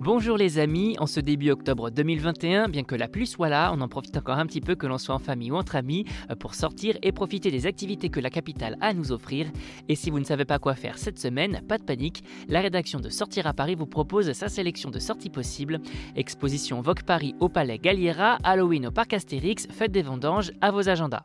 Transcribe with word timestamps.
Bonjour 0.00 0.36
les 0.36 0.60
amis, 0.60 0.94
en 1.00 1.06
ce 1.06 1.18
début 1.18 1.50
octobre 1.50 1.90
2021, 1.90 2.68
bien 2.68 2.84
que 2.84 2.94
la 2.94 3.08
pluie 3.08 3.26
soit 3.26 3.48
là, 3.48 3.72
on 3.74 3.80
en 3.80 3.88
profite 3.88 4.16
encore 4.16 4.38
un 4.38 4.46
petit 4.46 4.60
peu 4.60 4.76
que 4.76 4.86
l'on 4.86 4.96
soit 4.96 5.16
en 5.16 5.18
famille 5.18 5.50
ou 5.50 5.56
entre 5.56 5.74
amis 5.74 6.04
euh, 6.30 6.36
pour 6.36 6.54
sortir 6.54 6.96
et 7.02 7.10
profiter 7.10 7.50
des 7.50 7.66
activités 7.66 8.08
que 8.08 8.20
la 8.20 8.30
capitale 8.30 8.76
a 8.80 8.88
à 8.88 8.92
nous 8.94 9.10
offrir. 9.10 9.50
Et 9.88 9.96
si 9.96 10.10
vous 10.10 10.20
ne 10.20 10.24
savez 10.24 10.44
pas 10.44 10.60
quoi 10.60 10.74
faire 10.74 10.98
cette 10.98 11.18
semaine, 11.18 11.62
pas 11.68 11.78
de 11.78 11.82
panique, 11.82 12.22
la 12.48 12.60
rédaction 12.60 13.00
de 13.00 13.08
Sortir 13.08 13.46
à 13.46 13.52
Paris 13.52 13.74
vous 13.74 13.86
propose 13.86 14.32
sa 14.32 14.48
sélection 14.48 14.90
de 14.90 15.00
sorties 15.00 15.30
possibles. 15.30 15.80
Exposition 16.14 16.80
Vogue 16.80 17.02
Paris 17.02 17.34
au 17.40 17.48
Palais 17.48 17.78
Galliera, 17.78 18.38
Halloween 18.44 18.86
au 18.86 18.90
Parc 18.92 19.14
Astérix, 19.14 19.66
Fête 19.70 19.92
des 19.92 20.02
Vendanges, 20.02 20.52
à 20.60 20.70
vos 20.70 20.88
agendas. 20.88 21.24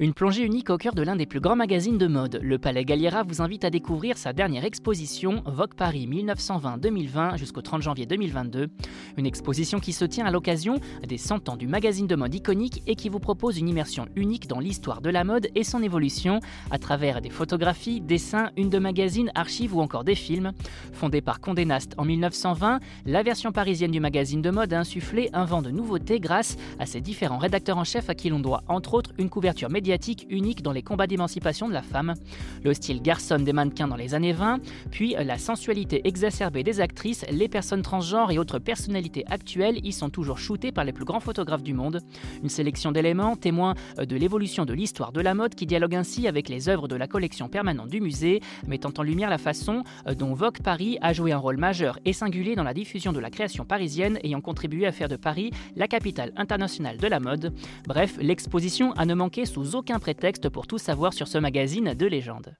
Une 0.00 0.12
plongée 0.12 0.42
unique 0.42 0.70
au 0.70 0.76
cœur 0.76 0.92
de 0.92 1.02
l'un 1.02 1.14
des 1.14 1.24
plus 1.24 1.38
grands 1.38 1.54
magazines 1.54 1.98
de 1.98 2.08
mode. 2.08 2.40
Le 2.42 2.58
Palais 2.58 2.84
Galliera 2.84 3.22
vous 3.22 3.40
invite 3.40 3.64
à 3.64 3.70
découvrir 3.70 4.18
sa 4.18 4.32
dernière 4.32 4.64
exposition, 4.64 5.44
Vogue 5.46 5.76
Paris 5.76 6.08
1920-2020 6.10 7.38
jusqu'au 7.38 7.62
30 7.62 7.80
janvier 7.80 8.04
2022. 8.04 8.70
Une 9.16 9.24
exposition 9.24 9.78
qui 9.78 9.92
se 9.92 10.04
tient 10.04 10.26
à 10.26 10.32
l'occasion 10.32 10.80
des 11.06 11.16
100 11.16 11.48
ans 11.48 11.56
du 11.56 11.68
magazine 11.68 12.08
de 12.08 12.16
mode 12.16 12.34
iconique 12.34 12.82
et 12.88 12.96
qui 12.96 13.08
vous 13.08 13.20
propose 13.20 13.56
une 13.56 13.68
immersion 13.68 14.08
unique 14.16 14.48
dans 14.48 14.58
l'histoire 14.58 15.00
de 15.00 15.10
la 15.10 15.22
mode 15.22 15.46
et 15.54 15.62
son 15.62 15.80
évolution 15.80 16.40
à 16.72 16.80
travers 16.80 17.20
des 17.20 17.30
photographies, 17.30 18.00
dessins, 18.00 18.50
une 18.56 18.70
de 18.70 18.80
magazines, 18.80 19.30
archives 19.36 19.76
ou 19.76 19.80
encore 19.80 20.02
des 20.02 20.16
films. 20.16 20.54
Fondée 20.92 21.20
par 21.20 21.40
Condé 21.40 21.64
Nast 21.66 21.94
en 21.98 22.04
1920, 22.04 22.80
la 23.06 23.22
version 23.22 23.52
parisienne 23.52 23.92
du 23.92 24.00
magazine 24.00 24.42
de 24.42 24.50
mode 24.50 24.72
a 24.72 24.80
insufflé 24.80 25.30
un 25.34 25.44
vent 25.44 25.62
de 25.62 25.70
nouveautés 25.70 26.18
grâce 26.18 26.56
à 26.80 26.86
ses 26.86 27.00
différents 27.00 27.38
rédacteurs 27.38 27.78
en 27.78 27.84
chef 27.84 28.10
à 28.10 28.16
qui 28.16 28.28
l'on 28.28 28.40
doit 28.40 28.64
entre 28.66 28.94
autres 28.94 29.12
une 29.18 29.30
couverture 29.30 29.70
médiatique 29.70 29.84
unique 30.28 30.62
dans 30.62 30.72
les 30.72 30.82
combats 30.82 31.06
d'émancipation 31.06 31.68
de 31.68 31.72
la 31.72 31.82
femme, 31.82 32.14
le 32.62 32.74
style 32.74 33.02
garçon 33.02 33.38
des 33.38 33.52
mannequins 33.52 33.88
dans 33.88 33.96
les 33.96 34.14
années 34.14 34.32
20, 34.32 34.58
puis 34.90 35.14
la 35.18 35.38
sensualité 35.38 36.06
exacerbée 36.06 36.62
des 36.62 36.80
actrices, 36.80 37.24
les 37.30 37.48
personnes 37.48 37.82
transgenres 37.82 38.30
et 38.30 38.38
autres 38.38 38.58
personnalités 38.58 39.24
actuelles 39.28 39.80
y 39.84 39.92
sont 39.92 40.10
toujours 40.10 40.38
shootées 40.38 40.72
par 40.72 40.84
les 40.84 40.92
plus 40.92 41.04
grands 41.04 41.20
photographes 41.20 41.62
du 41.62 41.74
monde. 41.74 42.00
Une 42.42 42.48
sélection 42.48 42.92
d'éléments 42.92 43.36
témoin 43.36 43.74
de 43.98 44.16
l'évolution 44.16 44.64
de 44.64 44.72
l'histoire 44.72 45.12
de 45.12 45.20
la 45.20 45.34
mode 45.34 45.54
qui 45.54 45.66
dialogue 45.66 45.94
ainsi 45.94 46.26
avec 46.28 46.48
les 46.48 46.68
œuvres 46.68 46.88
de 46.88 46.96
la 46.96 47.06
collection 47.06 47.48
permanente 47.48 47.88
du 47.88 48.00
musée, 48.00 48.40
mettant 48.66 48.92
en 48.98 49.02
lumière 49.02 49.30
la 49.30 49.38
façon 49.38 49.84
dont 50.18 50.34
Vogue 50.34 50.60
Paris 50.62 50.98
a 51.00 51.12
joué 51.12 51.32
un 51.32 51.38
rôle 51.38 51.56
majeur 51.56 51.98
et 52.04 52.12
singulier 52.12 52.54
dans 52.54 52.62
la 52.62 52.74
diffusion 52.74 53.12
de 53.12 53.20
la 53.20 53.30
création 53.30 53.64
parisienne 53.64 54.18
ayant 54.22 54.40
contribué 54.40 54.86
à 54.86 54.92
faire 54.92 55.08
de 55.08 55.16
Paris 55.16 55.50
la 55.76 55.88
capitale 55.88 56.32
internationale 56.36 56.96
de 56.98 57.06
la 57.06 57.20
mode. 57.20 57.54
Bref, 57.86 58.16
l'exposition 58.20 58.92
a 58.92 59.04
ne 59.04 59.14
manqué 59.14 59.44
sous 59.46 59.73
aucun 59.74 59.98
prétexte 59.98 60.48
pour 60.48 60.66
tout 60.66 60.78
savoir 60.78 61.12
sur 61.12 61.28
ce 61.28 61.38
magazine 61.38 61.94
de 61.94 62.06
légende. 62.06 62.56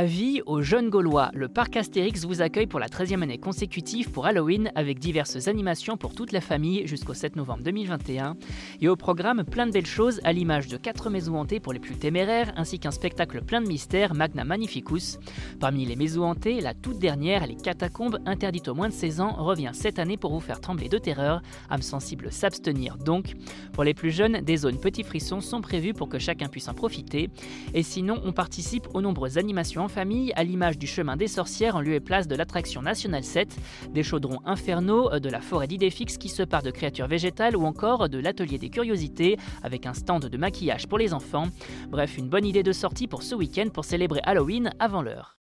Avis 0.00 0.42
aux 0.46 0.62
jeunes 0.62 0.90
Gaulois, 0.90 1.32
le 1.34 1.48
parc 1.48 1.76
Astérix 1.76 2.24
vous 2.24 2.40
accueille 2.40 2.68
pour 2.68 2.78
la 2.78 2.86
13e 2.86 3.20
année 3.20 3.36
consécutive 3.36 4.12
pour 4.12 4.26
Halloween 4.26 4.70
avec 4.76 5.00
diverses 5.00 5.48
animations 5.48 5.96
pour 5.96 6.14
toute 6.14 6.30
la 6.30 6.40
famille 6.40 6.86
jusqu'au 6.86 7.14
7 7.14 7.34
novembre 7.34 7.64
2021. 7.64 8.36
Et 8.80 8.88
au 8.88 8.94
programme, 8.94 9.42
plein 9.42 9.66
de 9.66 9.72
belles 9.72 9.86
choses 9.86 10.20
à 10.22 10.32
l'image 10.32 10.68
de 10.68 10.76
4 10.76 11.10
maisons 11.10 11.34
hantées 11.34 11.58
pour 11.58 11.72
les 11.72 11.80
plus 11.80 11.96
téméraires 11.96 12.52
ainsi 12.56 12.78
qu'un 12.78 12.92
spectacle 12.92 13.42
plein 13.42 13.60
de 13.60 13.66
mystères, 13.66 14.14
Magna 14.14 14.44
Magnificus. 14.44 15.18
Parmi 15.58 15.84
les 15.84 15.96
maisons 15.96 16.26
hantées, 16.26 16.60
la 16.60 16.74
toute 16.74 17.00
dernière, 17.00 17.48
les 17.48 17.56
catacombes, 17.56 18.20
interdite 18.24 18.68
aux 18.68 18.76
moins 18.76 18.90
de 18.90 18.94
16 18.94 19.20
ans, 19.20 19.32
revient 19.32 19.72
cette 19.72 19.98
année 19.98 20.16
pour 20.16 20.32
vous 20.32 20.38
faire 20.38 20.60
trembler 20.60 20.88
de 20.88 20.98
terreur. 20.98 21.42
âme 21.70 21.82
sensible 21.82 22.30
s'abstenir 22.30 22.98
donc. 22.98 23.34
Pour 23.72 23.82
les 23.82 23.94
plus 23.94 24.12
jeunes, 24.12 24.42
des 24.42 24.58
zones 24.58 24.78
petits 24.78 25.02
frissons 25.02 25.40
sont 25.40 25.60
prévues 25.60 25.92
pour 25.92 26.08
que 26.08 26.20
chacun 26.20 26.46
puisse 26.46 26.68
en 26.68 26.74
profiter. 26.74 27.30
Et 27.74 27.82
sinon, 27.82 28.20
on 28.24 28.30
participe 28.30 28.86
aux 28.94 29.00
nombreuses 29.00 29.38
animations 29.38 29.87
famille, 29.88 30.32
à 30.36 30.44
l'image 30.44 30.78
du 30.78 30.86
chemin 30.86 31.16
des 31.16 31.28
sorcières 31.28 31.76
en 31.76 31.80
lieu 31.80 31.94
et 31.94 32.00
place 32.00 32.28
de 32.28 32.36
l'attraction 32.36 32.82
nationale 32.82 33.24
7, 33.24 33.56
des 33.90 34.02
chaudrons 34.02 34.40
infernaux, 34.44 35.12
euh, 35.12 35.18
de 35.18 35.28
la 35.28 35.40
forêt 35.40 35.66
d'Idéfix 35.66 36.18
qui 36.18 36.28
se 36.28 36.42
part 36.42 36.62
de 36.62 36.70
créatures 36.70 37.08
végétales 37.08 37.56
ou 37.56 37.64
encore 37.64 38.08
de 38.08 38.18
l'atelier 38.18 38.58
des 38.58 38.70
curiosités 38.70 39.36
avec 39.62 39.86
un 39.86 39.94
stand 39.94 40.26
de 40.26 40.36
maquillage 40.38 40.86
pour 40.86 40.98
les 40.98 41.14
enfants. 41.14 41.48
Bref, 41.88 42.18
une 42.18 42.28
bonne 42.28 42.44
idée 42.44 42.62
de 42.62 42.72
sortie 42.72 43.06
pour 43.06 43.22
ce 43.22 43.34
week-end 43.34 43.68
pour 43.72 43.84
célébrer 43.84 44.20
Halloween 44.24 44.72
avant 44.78 45.02
l'heure. 45.02 45.38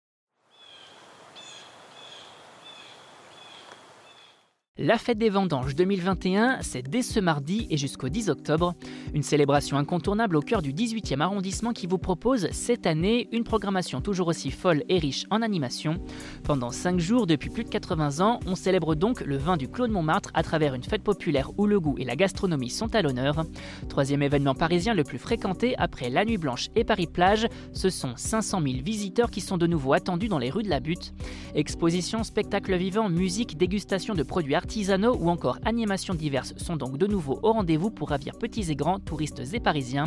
La 4.82 4.96
fête 4.96 5.18
des 5.18 5.28
vendanges 5.28 5.74
2021, 5.74 6.60
c'est 6.62 6.80
dès 6.80 7.02
ce 7.02 7.20
mardi 7.20 7.66
et 7.68 7.76
jusqu'au 7.76 8.08
10 8.08 8.30
octobre. 8.30 8.72
Une 9.12 9.22
célébration 9.22 9.76
incontournable 9.76 10.36
au 10.36 10.40
cœur 10.40 10.62
du 10.62 10.72
18e 10.72 11.20
arrondissement 11.20 11.74
qui 11.74 11.86
vous 11.86 11.98
propose 11.98 12.48
cette 12.52 12.86
année 12.86 13.28
une 13.30 13.44
programmation 13.44 14.00
toujours 14.00 14.28
aussi 14.28 14.50
folle 14.50 14.84
et 14.88 14.98
riche 14.98 15.26
en 15.28 15.42
animation. 15.42 15.98
Pendant 16.44 16.70
5 16.70 16.98
jours 16.98 17.26
depuis 17.26 17.50
plus 17.50 17.64
de 17.64 17.68
80 17.68 18.24
ans, 18.24 18.40
on 18.46 18.54
célèbre 18.54 18.94
donc 18.94 19.20
le 19.20 19.36
vin 19.36 19.58
du 19.58 19.68
Claude 19.68 19.90
Montmartre 19.90 20.30
à 20.32 20.42
travers 20.42 20.72
une 20.72 20.82
fête 20.82 21.02
populaire 21.02 21.50
où 21.58 21.66
le 21.66 21.78
goût 21.78 21.96
et 21.98 22.04
la 22.04 22.16
gastronomie 22.16 22.70
sont 22.70 22.94
à 22.94 23.02
l'honneur. 23.02 23.44
Troisième 23.90 24.22
événement 24.22 24.54
parisien 24.54 24.94
le 24.94 25.04
plus 25.04 25.18
fréquenté 25.18 25.76
après 25.76 26.08
la 26.08 26.24
Nuit 26.24 26.38
Blanche 26.38 26.68
et 26.74 26.84
Paris-Plage, 26.84 27.48
ce 27.74 27.90
sont 27.90 28.14
500 28.16 28.62
000 28.62 28.76
visiteurs 28.82 29.30
qui 29.30 29.42
sont 29.42 29.58
de 29.58 29.66
nouveau 29.66 29.92
attendus 29.92 30.28
dans 30.28 30.38
les 30.38 30.48
rues 30.48 30.62
de 30.62 30.70
la 30.70 30.80
Butte. 30.80 31.12
Exposition, 31.54 32.24
spectacle 32.24 32.74
vivant, 32.76 33.10
musique, 33.10 33.58
dégustation 33.58 34.14
de 34.14 34.22
produits 34.22 34.54
artisanaux 34.54 34.69
artisanaux 34.70 35.16
ou 35.18 35.28
encore 35.30 35.58
animations 35.64 36.14
diverses 36.14 36.54
sont 36.56 36.76
donc 36.76 36.96
de 36.96 37.08
nouveau 37.08 37.40
au 37.42 37.50
rendez-vous 37.50 37.90
pour 37.90 38.10
ravir 38.10 38.38
petits 38.38 38.70
et 38.70 38.76
grands, 38.76 39.00
touristes 39.00 39.42
et 39.52 39.58
parisiens. 39.58 40.04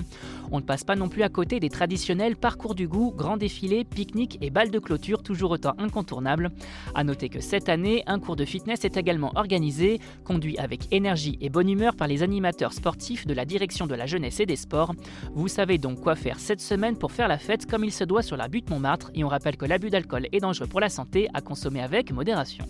On 0.54 0.62
ne 0.62 0.66
passe 0.66 0.86
pas 0.86 0.96
non 0.96 1.10
plus 1.10 1.24
à 1.24 1.28
côté 1.28 1.60
des 1.60 1.70
traditionnels 1.70 2.38
parcours 2.38 2.74
du 2.74 2.88
goût, 2.88 3.12
grands 3.14 3.36
défilés, 3.36 3.84
pique-niques 3.84 4.38
et 4.40 4.52
balles 4.52 4.72
de 4.72 4.80
clôture 4.80 5.22
toujours 5.22 5.52
autant 5.52 5.74
incontournables. 5.80 6.50
A 6.96 7.04
noter 7.04 7.28
que 7.28 7.42
cette 7.42 7.68
année, 7.68 8.04
un 8.08 8.20
cours 8.20 8.38
de 8.38 8.46
fitness 8.46 8.86
est 8.86 8.96
également 8.96 9.34
organisé, 9.36 10.00
conduit 10.24 10.58
avec 10.58 10.88
énergie 10.94 11.38
et 11.42 11.50
bonne 11.50 11.68
humeur 11.68 11.98
par 11.98 12.08
les 12.08 12.24
animateurs 12.24 12.72
sportifs 12.72 13.28
de 13.28 13.34
la 13.34 13.44
direction 13.44 13.86
de 13.86 13.96
la 13.96 14.06
jeunesse 14.06 14.40
et 14.40 14.46
des 14.46 14.56
sports. 14.56 14.94
Vous 15.34 15.50
savez 15.50 15.78
donc 15.78 16.00
quoi 16.00 16.16
faire 16.16 16.40
cette 16.40 16.62
semaine 16.62 16.96
pour 16.96 17.12
faire 17.12 17.28
la 17.28 17.38
fête 17.38 17.70
comme 17.70 17.84
il 17.84 17.92
se 17.92 18.06
doit 18.06 18.24
sur 18.24 18.38
la 18.38 18.48
butte 18.48 18.70
Montmartre 18.70 19.12
et 19.14 19.26
on 19.26 19.28
rappelle 19.28 19.58
que 19.58 19.66
l'abus 19.66 19.90
d'alcool 19.90 20.30
est 20.32 20.40
dangereux 20.40 20.68
pour 20.68 20.80
la 20.80 20.88
santé 20.88 21.28
à 21.34 21.42
consommer 21.42 21.82
avec 21.82 22.14
modération. 22.14 22.66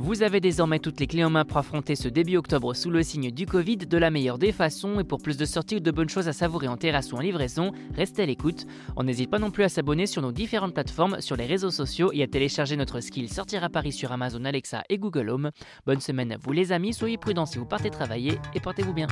Vous 0.00 0.22
avez 0.22 0.38
désormais 0.38 0.78
toutes 0.78 1.00
les 1.00 1.08
clés 1.08 1.24
en 1.24 1.30
main 1.30 1.44
pour 1.44 1.56
affronter 1.56 1.96
ce 1.96 2.06
début 2.06 2.36
octobre 2.36 2.72
sous 2.72 2.88
le 2.88 3.02
signe 3.02 3.32
du 3.32 3.46
Covid 3.46 3.78
de 3.78 3.98
la 3.98 4.10
meilleure 4.12 4.38
des 4.38 4.52
façons 4.52 5.00
et 5.00 5.04
pour 5.04 5.18
plus 5.18 5.36
de 5.36 5.44
sorties 5.44 5.74
ou 5.74 5.80
de 5.80 5.90
bonnes 5.90 6.08
choses 6.08 6.28
à 6.28 6.32
savourer 6.32 6.68
en 6.68 6.76
terrasse 6.76 7.12
ou 7.12 7.16
en 7.16 7.20
livraison, 7.20 7.72
restez 7.96 8.22
à 8.22 8.26
l'écoute. 8.26 8.64
On 8.94 9.02
n'hésite 9.02 9.28
pas 9.28 9.40
non 9.40 9.50
plus 9.50 9.64
à 9.64 9.68
s'abonner 9.68 10.06
sur 10.06 10.22
nos 10.22 10.30
différentes 10.30 10.72
plateformes, 10.72 11.20
sur 11.20 11.34
les 11.34 11.46
réseaux 11.46 11.72
sociaux 11.72 12.12
et 12.14 12.22
à 12.22 12.28
télécharger 12.28 12.76
notre 12.76 13.00
skill 13.00 13.28
Sortir 13.28 13.64
à 13.64 13.70
Paris 13.70 13.92
sur 13.92 14.12
Amazon 14.12 14.44
Alexa 14.44 14.84
et 14.88 14.98
Google 14.98 15.30
Home. 15.30 15.50
Bonne 15.84 16.00
semaine 16.00 16.30
à 16.30 16.36
vous 16.36 16.52
les 16.52 16.70
amis, 16.70 16.94
soyez 16.94 17.18
prudents 17.18 17.46
si 17.46 17.58
vous 17.58 17.66
partez 17.66 17.90
travailler 17.90 18.38
et 18.54 18.60
portez-vous 18.60 18.94
bien. 18.94 19.08